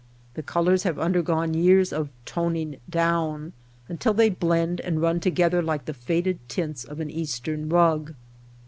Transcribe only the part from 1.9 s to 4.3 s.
of ^' toning down ^' until